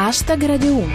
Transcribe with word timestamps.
Hashtag 0.00 0.44
Radio 0.46 0.76
1. 0.76 0.86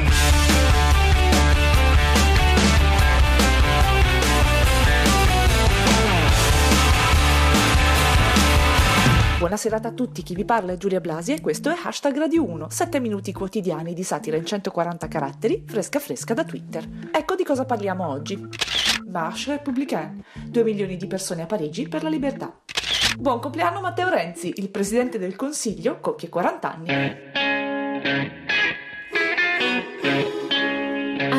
Buona 9.40 9.58
serata 9.58 9.90
a 9.90 9.92
tutti, 9.92 10.24
chi 10.24 10.34
vi 10.34 10.46
parla 10.46 10.72
è 10.72 10.78
Giulia 10.78 11.02
Blasi 11.02 11.34
e 11.34 11.42
questo 11.42 11.70
è 11.70 11.76
Hashtag 11.84 12.18
Radio 12.18 12.50
1, 12.50 12.70
7 12.70 13.02
minuti 13.02 13.34
quotidiani 13.34 13.94
di 13.94 14.04
satira 14.04 14.38
in 14.38 14.46
140 14.46 15.10
caratteri, 15.10 15.66
fresca 15.68 16.00
fresca 16.00 16.34
da 16.34 16.46
Twitter. 16.46 16.88
Ecco 17.12 17.36
di 17.36 17.44
cosa 17.44 17.66
parliamo 17.66 18.08
oggi. 18.08 18.42
Marche 19.12 19.52
républicaine, 19.52 20.24
2 20.48 20.64
milioni 20.64 20.96
di 20.96 21.08
persone 21.08 21.42
a 21.42 21.46
Parigi 21.46 21.90
per 21.90 22.04
la 22.04 22.10
libertà. 22.10 22.58
Buon 23.18 23.42
compleanno 23.42 23.82
Matteo 23.82 24.08
Renzi, 24.08 24.54
il 24.56 24.70
presidente 24.70 25.20
del 25.20 25.36
Consiglio 25.36 26.00
compie 26.00 26.30
40 26.30 26.74
anni. 26.74 28.43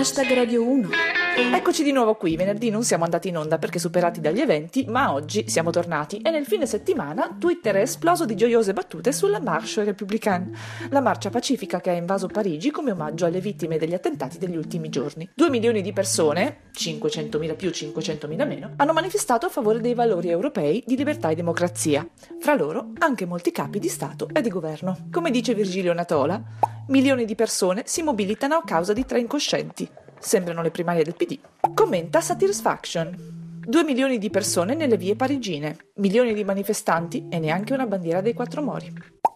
Hashtag 0.05 0.37
Radio 0.37 0.61
1. 0.63 1.14
Eccoci 1.37 1.83
di 1.83 1.91
nuovo 1.91 2.15
qui, 2.15 2.37
venerdì 2.37 2.71
non 2.71 2.85
siamo 2.85 3.03
andati 3.03 3.27
in 3.27 3.37
onda 3.37 3.59
perché 3.59 3.81
superati 3.81 4.21
dagli 4.21 4.41
eventi, 4.41 4.85
ma 4.87 5.13
oggi 5.13 5.49
siamo 5.49 5.73
tornati 5.73 6.19
e 6.19 6.31
nel 6.31 6.47
fine 6.47 6.65
settimana 6.65 7.35
Twitter 7.37 7.75
è 7.75 7.81
esploso 7.81 8.25
di 8.25 8.37
gioiose 8.37 8.73
battute 8.73 9.11
sulla 9.11 9.41
Marche 9.41 9.83
républicaine, 9.83 10.53
la 10.91 11.01
marcia 11.01 11.31
pacifica 11.31 11.81
che 11.81 11.91
ha 11.91 11.95
invaso 11.95 12.29
Parigi 12.29 12.71
come 12.71 12.93
omaggio 12.93 13.27
alle 13.27 13.41
vittime 13.41 13.79
degli 13.79 13.95
attentati 13.95 14.39
degli 14.39 14.57
ultimi 14.57 14.91
giorni. 14.91 15.29
Due 15.35 15.51
milioni 15.51 15.83
di 15.83 15.93
persone, 15.93 16.71
500.000 16.73 17.57
più, 17.57 17.71
500.000 17.71 18.47
meno, 18.47 18.73
hanno 18.77 18.93
manifestato 18.93 19.47
a 19.47 19.51
favore 19.51 19.81
dei 19.81 19.95
valori 19.95 20.29
europei 20.29 20.85
di 20.87 20.97
libertà 20.97 21.31
e 21.31 21.35
democrazia. 21.35 22.07
Fra 22.39 22.55
loro 22.55 22.93
anche 22.99 23.27
molti 23.27 23.51
capi 23.51 23.81
di 23.81 23.89
Stato 23.89 24.29
e 24.33 24.41
di 24.41 24.51
governo. 24.51 25.09
Come 25.11 25.33
dice 25.33 25.55
Virgilio 25.55 25.95
Natola, 25.95 26.41
milioni 26.89 27.25
di 27.25 27.35
persone 27.35 27.83
si 27.87 28.03
mobilitano 28.03 28.55
a 28.55 28.63
causa 28.65 28.93
di 28.93 29.05
tre 29.05 29.19
incoscienti. 29.19 30.03
Sembrano 30.25 30.63
le 30.63 30.71
primarie 30.71 31.05
del 31.05 31.15
PD. 31.15 31.39
Commenta 31.75 32.23
Satisfaction. 32.23 33.61
Due 33.67 33.85
milioni 33.85 34.17
di 34.17 34.31
persone 34.31 34.75
nelle 34.75 34.97
vie 34.97 35.17
parigine, 35.17 35.77
milioni 35.97 36.33
di 36.33 36.45
manifestanti 36.45 37.27
e 37.29 37.39
neanche 37.39 37.75
una 37.75 37.87
bandiera 37.87 38.23
dei 38.23 38.33
quattro 38.33 38.63
mori. 38.63 38.91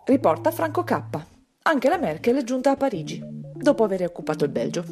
Riporta 0.06 0.50
Franco 0.50 0.84
K. 0.84 1.02
Anche 1.64 1.88
la 1.90 1.98
Merkel 1.98 2.36
è 2.36 2.42
giunta 2.42 2.70
a 2.70 2.76
Parigi, 2.76 3.22
dopo 3.22 3.84
aver 3.84 4.04
occupato 4.04 4.46
il 4.46 4.50
Belgio. 4.50 4.82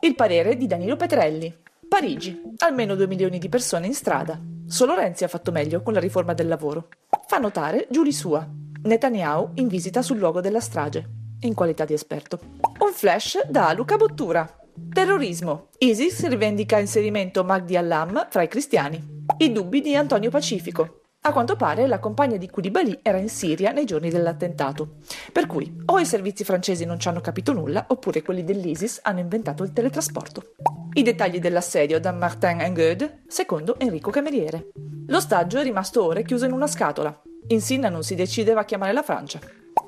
Il 0.00 0.14
parere 0.14 0.56
di 0.56 0.66
Danilo 0.66 0.96
Petrelli. 0.96 1.54
Parigi, 1.86 2.42
almeno 2.60 2.94
due 2.94 3.06
milioni 3.06 3.38
di 3.38 3.50
persone 3.50 3.86
in 3.86 3.94
strada. 3.94 4.40
Solo 4.66 4.94
Renzi 4.94 5.24
ha 5.24 5.28
fatto 5.28 5.52
meglio 5.52 5.82
con 5.82 5.92
la 5.92 6.00
riforma 6.00 6.32
del 6.32 6.48
lavoro. 6.48 6.88
Fa 7.26 7.36
notare 7.36 7.86
Giuli 7.90 8.12
Sua. 8.12 8.48
Netanyahu 8.82 9.50
in 9.56 9.68
visita 9.68 10.00
sul 10.00 10.16
luogo 10.16 10.40
della 10.40 10.60
strage, 10.60 11.06
in 11.40 11.52
qualità 11.52 11.84
di 11.84 11.92
esperto. 11.92 12.40
Un 12.78 12.92
flash 12.94 13.44
da 13.46 13.74
Luca 13.74 13.98
Bottura. 13.98 14.48
Terrorismo. 14.92 15.68
ISIS 15.78 16.26
rivendica 16.26 16.78
inserimento 16.78 17.44
Magdi 17.44 17.76
Allam 17.76 18.26
fra 18.28 18.42
i 18.42 18.48
cristiani. 18.48 19.22
I 19.38 19.52
dubbi 19.52 19.80
di 19.80 19.94
Antonio 19.94 20.30
Pacifico. 20.30 21.02
A 21.22 21.32
quanto 21.32 21.54
pare 21.54 21.86
la 21.86 22.00
compagna 22.00 22.36
di 22.36 22.50
Koulibaly 22.50 22.98
era 23.02 23.18
in 23.18 23.28
Siria 23.28 23.70
nei 23.70 23.84
giorni 23.84 24.10
dell'attentato. 24.10 24.96
Per 25.32 25.46
cui 25.46 25.82
o 25.86 26.00
i 26.00 26.04
servizi 26.04 26.42
francesi 26.42 26.84
non 26.84 26.98
ci 26.98 27.06
hanno 27.06 27.20
capito 27.20 27.52
nulla, 27.52 27.86
oppure 27.88 28.22
quelli 28.22 28.42
dell'ISIS 28.42 28.98
hanno 29.02 29.20
inventato 29.20 29.62
il 29.62 29.72
teletrasporto. 29.72 30.54
I 30.94 31.02
dettagli 31.02 31.38
dell'assedio 31.38 32.00
da 32.00 32.10
Martin 32.12 32.60
Engode, 32.60 33.22
secondo 33.28 33.78
Enrico 33.78 34.10
Cameriere. 34.10 34.70
L'ostaggio 35.06 35.58
è 35.58 35.62
rimasto 35.62 36.04
ore 36.04 36.24
chiuso 36.24 36.46
in 36.46 36.52
una 36.52 36.66
scatola. 36.66 37.22
In 37.48 37.60
Sinna 37.60 37.88
non 37.88 38.02
si 38.02 38.16
decideva 38.16 38.62
a 38.62 38.64
chiamare 38.64 38.92
la 38.92 39.02
Francia. 39.02 39.38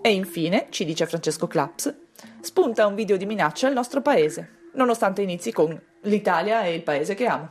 E 0.00 0.12
infine, 0.12 0.68
ci 0.70 0.84
dice 0.84 1.06
Francesco 1.06 1.48
Claps, 1.48 1.94
spunta 2.40 2.86
un 2.86 2.94
video 2.94 3.16
di 3.16 3.26
minaccia 3.26 3.66
al 3.66 3.74
nostro 3.74 4.00
paese 4.00 4.55
nonostante 4.76 5.22
inizi 5.22 5.52
con 5.52 5.78
l'Italia 6.02 6.62
è 6.62 6.68
il 6.68 6.82
paese 6.82 7.14
che 7.14 7.26
amo. 7.26 7.46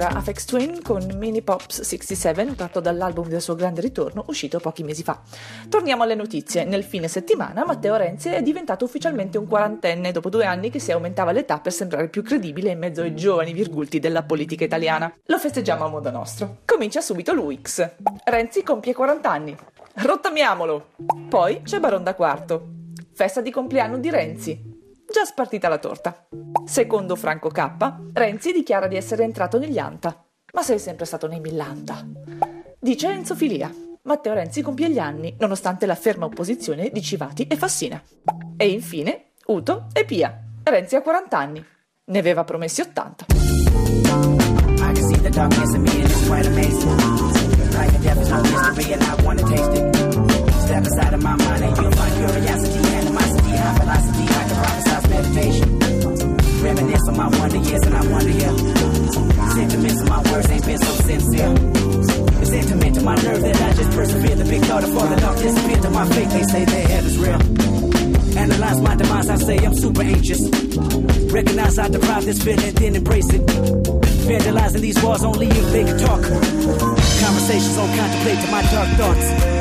Era 0.00 0.16
Afex 0.16 0.46
Twin 0.46 0.80
con 0.80 1.06
Mini 1.16 1.42
Pops 1.42 1.82
67, 1.82 2.54
tratto 2.54 2.80
dall'album 2.80 3.28
del 3.28 3.42
suo 3.42 3.54
grande 3.54 3.82
ritorno, 3.82 4.24
uscito 4.28 4.58
pochi 4.58 4.82
mesi 4.82 5.02
fa. 5.02 5.20
Torniamo 5.68 6.04
alle 6.04 6.14
notizie. 6.14 6.64
Nel 6.64 6.84
fine 6.84 7.06
settimana 7.06 7.66
Matteo 7.66 7.96
Renzi 7.96 8.30
è 8.30 8.40
diventato 8.40 8.86
ufficialmente 8.86 9.36
un 9.36 9.46
quarantenne 9.46 10.10
dopo 10.10 10.30
due 10.30 10.46
anni 10.46 10.70
che 10.70 10.78
si 10.78 10.90
aumentava 10.90 11.32
l'età 11.32 11.58
per 11.60 11.72
sembrare 11.72 12.08
più 12.08 12.22
credibile 12.22 12.70
in 12.70 12.78
mezzo 12.78 13.02
ai 13.02 13.14
giovani 13.14 13.52
virgulti 13.52 13.98
della 13.98 14.22
politica 14.22 14.64
italiana. 14.64 15.12
Lo 15.26 15.38
festeggiamo 15.38 15.84
a 15.84 15.88
modo 15.88 16.10
nostro. 16.10 16.60
Comincia 16.64 17.02
subito 17.02 17.34
l'UX. 17.34 17.90
Renzi 18.24 18.62
compie 18.62 18.94
40 18.94 19.30
anni. 19.30 19.54
Rottamiamolo! 19.96 20.92
Poi 21.28 21.60
c'è 21.62 21.78
Baronda 21.78 22.14
Quarto. 22.14 22.68
Festa 23.12 23.42
di 23.42 23.50
compleanno 23.50 23.98
di 23.98 24.08
Renzi. 24.08 24.69
Già 25.12 25.24
spartita 25.24 25.68
la 25.68 25.78
torta. 25.78 26.28
Secondo 26.64 27.16
Franco 27.16 27.48
K, 27.48 27.94
Renzi 28.12 28.52
dichiara 28.52 28.86
di 28.86 28.94
essere 28.96 29.24
entrato 29.24 29.58
negli 29.58 29.78
Anta. 29.78 30.24
Ma 30.52 30.62
sei 30.62 30.78
sempre 30.78 31.04
stato 31.04 31.26
nei 31.26 31.40
Millanta. 31.40 32.06
Dice 32.78 33.08
Enzo 33.08 33.34
Filia. 33.34 33.74
Matteo 34.02 34.34
Renzi 34.34 34.62
compie 34.62 34.88
gli 34.88 35.00
anni, 35.00 35.34
nonostante 35.40 35.84
la 35.84 35.96
ferma 35.96 36.26
opposizione 36.26 36.90
di 36.90 37.02
Civati 37.02 37.48
e 37.48 37.56
Fassina. 37.56 38.00
E 38.56 38.68
infine, 38.68 39.32
Uto 39.46 39.86
e 39.92 40.04
Pia. 40.04 40.44
Renzi 40.62 40.94
ha 40.94 41.02
40 41.02 41.36
anni. 41.36 41.64
Ne 42.04 42.18
aveva 42.18 42.44
promessi 42.44 42.80
80. 42.80 43.26
I 52.92 53.09
thought 64.86 65.12
of 65.12 65.24
off 65.24 65.36
disappeared 65.42 65.82
to 65.82 65.90
my 65.90 66.06
faith. 66.08 66.30
They 66.30 66.42
say 66.44 66.64
their 66.64 66.88
head 66.88 67.04
is 67.04 67.18
real. 67.18 67.40
Analyze 68.38 68.80
my 68.80 68.94
demise, 68.94 69.28
I 69.28 69.36
say 69.36 69.58
I'm 69.58 69.74
super 69.74 70.02
anxious. 70.02 70.40
Recognize 71.32 71.78
I 71.78 71.88
derive 71.88 72.24
this 72.24 72.42
feeling, 72.42 72.74
then 72.74 72.96
embrace 72.96 73.30
it. 73.32 73.44
Vandalizing 74.26 74.80
these 74.80 75.02
walls 75.02 75.24
only 75.24 75.48
if 75.48 75.72
they 75.72 75.84
can 75.84 75.98
talk. 75.98 76.22
Conversations 76.22 77.76
on 77.78 77.88
contemplate 77.96 78.40
to 78.44 78.50
my 78.50 78.62
dark 78.62 78.88
thoughts. 78.96 79.59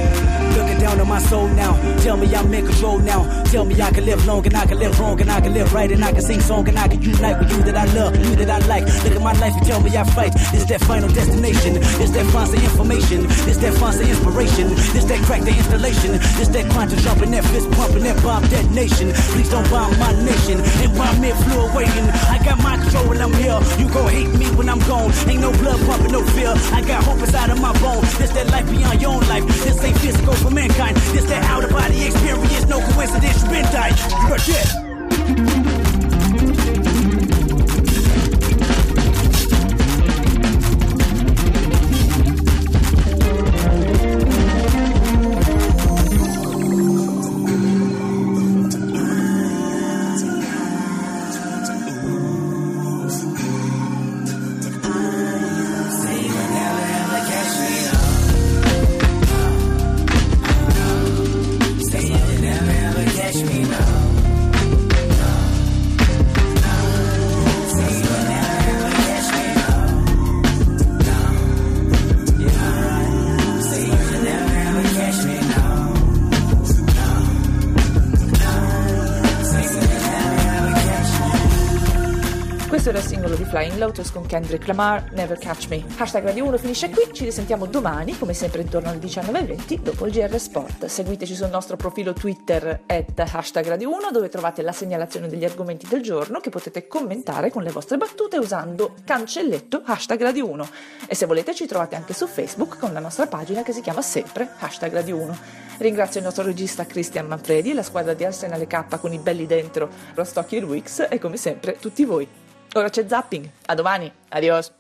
Looking 0.58 0.80
down 0.80 1.00
on 1.00 1.08
my 1.08 1.20
soul 1.20 1.48
now. 1.48 1.74
Tell 2.00 2.18
me 2.18 2.34
I'm 2.36 2.54
in 2.54 2.66
control 2.66 3.00
now. 3.00 3.44
Tell 3.46 3.66
me 3.66 3.82
I 3.82 3.92
can 3.92 4.06
live 4.06 4.26
long 4.26 4.46
and 4.46 4.56
I 4.56 4.66
can 4.66 4.80
live 4.80 5.00
wrong 5.00 5.20
and 5.22 5.30
I 5.30 5.42
can 5.42 5.54
live 5.54 5.74
right 5.74 5.92
and 5.92 6.04
I 6.04 6.12
can 6.12 6.22
sing 6.22 6.42
song 6.42 6.68
and 6.68 6.78
I 6.78 6.88
can 6.88 7.02
unite 7.02 7.40
with 7.40 7.52
you 7.52 7.64
that 7.64 7.76
I 7.76 7.86
love, 7.94 8.16
you 8.16 8.36
that 8.36 8.50
I 8.50 8.60
like. 8.68 8.86
Look 9.04 9.16
at 9.16 9.22
my 9.22 9.34
life 9.34 9.54
and 9.56 9.66
tell 9.66 9.82
me 9.82 9.96
I 9.96 10.04
fight. 10.04 10.34
It's 10.54 10.66
that 10.66 10.82
final 10.82 11.10
destination. 11.10 11.78
It's 12.02 12.12
that 12.12 12.26
constant 12.32 12.64
information. 12.64 13.26
It's 13.50 13.58
that 13.58 13.76
constant 13.78 14.10
inspiration. 14.10 14.68
It's 14.96 15.06
that 15.06 15.20
crack 15.26 15.42
the 15.42 15.52
installation. 15.52 16.16
It's 16.42 16.50
that 16.50 16.70
quantum 16.72 17.00
jumping, 17.00 17.32
that 17.32 17.46
fist 17.46 17.70
pumping, 17.72 18.04
that 18.04 18.22
bomb 18.24 18.44
detonation. 18.48 19.12
Please 19.34 19.50
don't 19.50 19.68
bomb 19.70 19.98
my 20.00 20.12
nation. 20.24 20.62
And 20.82 20.92
bomb 20.98 21.22
me 21.22 21.32
fluid 21.46 21.74
waiting. 21.76 22.08
I 22.30 22.42
got 22.44 22.58
my 22.62 22.78
control 22.78 23.10
when 23.10 23.22
I'm 23.22 23.34
here. 23.34 23.60
You 23.78 23.90
gon' 23.90 24.10
hate 24.10 24.32
me 24.38 24.46
when 24.58 24.70
I'm 24.70 24.80
gone. 24.90 25.12
Ain't 25.28 25.42
no 25.42 25.52
blood 25.62 25.80
pumping, 25.86 26.12
no 26.12 26.24
fear. 26.34 26.54
I 26.74 26.82
got 26.82 27.04
hope 27.04 27.20
inside 27.20 27.50
of 27.50 27.60
my 27.60 27.74
bone. 27.82 28.02
This 28.18 28.32
that 28.34 28.48
life 28.52 28.70
beyond 28.70 29.02
your 29.02 29.12
own 29.14 29.26
life. 29.28 29.46
This 29.64 29.84
ain't 29.84 29.98
physical 29.98 30.34
for 30.40 30.52
mankind. 30.52 30.98
This 30.98 31.26
that 31.26 31.44
out 31.46 31.64
of 31.64 31.72
body 31.72 32.06
experience. 32.06 32.68
No 32.68 32.80
coincidence, 32.94 33.42
you've 33.42 33.52
been 33.52 33.66
died. 33.72 33.96
You're 34.28 34.38
dead. 34.38 35.79
Questo 82.90 83.06
era 83.06 83.16
il 83.16 83.22
singolo 83.22 83.44
di 83.44 83.48
Flying 83.48 83.78
Lotus 83.78 84.12
con 84.12 84.26
Kendrick 84.26 84.66
Lamar, 84.66 85.12
Never 85.12 85.38
Catch 85.38 85.68
Me. 85.70 85.86
Hashtag 85.96 86.24
Radio 86.24 86.46
1 86.46 86.58
finisce 86.58 86.90
qui, 86.90 87.08
ci 87.12 87.24
risentiamo 87.24 87.68
domani, 87.68 88.18
come 88.18 88.34
sempre 88.34 88.64
intorno 88.64 88.90
alle 88.90 88.98
19.20, 88.98 89.82
dopo 89.82 90.08
il 90.08 90.12
GR 90.12 90.40
Sport. 90.40 90.86
Seguiteci 90.88 91.36
sul 91.36 91.50
nostro 91.50 91.76
profilo 91.76 92.14
Twitter 92.14 92.82
at 92.88 93.20
hashtag 93.32 93.68
Radio 93.68 93.92
1, 93.92 94.10
dove 94.12 94.28
trovate 94.30 94.64
la 94.64 94.72
segnalazione 94.72 95.28
degli 95.28 95.46
argomenti 95.46 95.86
del 95.88 96.02
giorno 96.02 96.40
che 96.40 96.50
potete 96.50 96.88
commentare 96.88 97.52
con 97.52 97.62
le 97.62 97.70
vostre 97.70 97.98
battute 97.98 98.40
usando 98.40 98.96
cancelletto 99.06 99.84
hashtag 99.86 100.24
Radio 100.24 100.50
1. 100.50 100.70
E 101.06 101.14
se 101.14 101.28
volete 101.28 101.54
ci 101.54 101.68
trovate 101.68 101.96
anche 101.96 102.16
su 102.16 102.26
Facebook 102.26 102.80
con 102.80 102.92
la 102.92 103.00
nostra 103.00 103.28
pagina 103.28 103.62
che 103.62 103.72
si 103.72 103.82
chiama 103.82 104.02
sempre 104.02 104.50
hashtag 104.58 104.92
Radio 104.94 105.18
1. 105.18 105.38
Ringrazio 105.78 106.22
il 106.22 106.26
nostro 106.26 106.44
regista 106.44 106.88
Christian 106.88 107.28
Manfredi, 107.28 107.72
la 107.74 107.84
squadra 107.84 108.16
di 108.16 108.26
Arsenal 108.26 108.66
K 108.66 109.00
con 109.00 109.14
i 109.14 109.20
belli 109.20 109.46
dentro, 109.46 109.90
Rostocchi 110.16 110.56
e 110.56 110.60
Luix 110.60 111.06
e 111.08 111.20
come 111.20 111.38
sempre 111.38 111.78
tutti 111.80 112.04
voi. 112.04 112.49
Ora 112.74 112.90
c'è 112.90 113.08
zapping. 113.08 113.50
A 113.68 113.76
domani. 113.76 114.12
Adios. 114.30 114.72